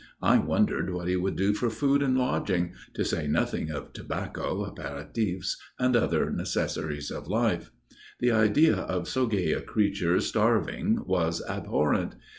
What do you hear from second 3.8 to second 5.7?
tobacco, apéritifs,